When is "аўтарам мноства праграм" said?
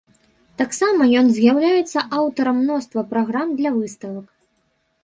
2.23-3.47